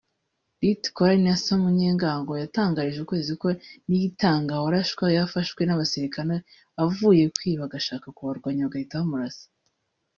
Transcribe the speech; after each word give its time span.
Lt 0.69 0.83
Col 0.95 1.13
Innocent 1.17 1.61
Munyengango 1.63 2.33
yatangarije 2.43 2.99
Ukwezi 3.01 3.33
ko 3.41 3.47
Niyitanga 3.87 4.53
warashwe 4.63 5.05
yafashwe 5.17 5.61
n’abasilikare 5.65 6.35
avuye 6.83 7.23
kwiba 7.35 7.63
agashaka 7.65 8.07
kubarwanya 8.17 8.63
bagahita 8.65 9.01
bamurasa 9.01 9.47